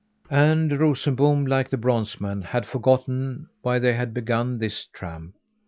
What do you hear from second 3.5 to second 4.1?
why they